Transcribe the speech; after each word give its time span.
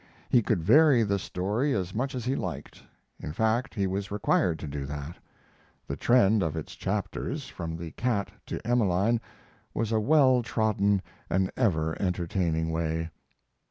He 0.29 0.41
could 0.41 0.63
vary 0.63 1.03
the 1.03 1.19
story 1.19 1.75
as 1.75 1.93
much 1.93 2.15
as 2.15 2.25
he 2.25 2.35
liked. 2.35 2.81
In 3.19 3.33
fact, 3.33 3.75
he 3.75 3.85
was 3.85 4.09
required 4.09 4.57
to 4.57 4.67
do 4.67 4.87
that. 4.87 5.17
The 5.85 5.95
trend 5.95 6.41
of 6.41 6.55
its 6.55 6.73
chapters, 6.73 7.47
from 7.49 7.77
the 7.77 7.91
cat 7.91 8.31
to 8.47 8.59
"Emeline," 8.65 9.21
was 9.75 9.91
a 9.91 9.99
well 9.99 10.41
trodden 10.41 11.03
and 11.29 11.51
ever 11.55 11.95
entertaining 12.01 12.71
way. 12.71 13.11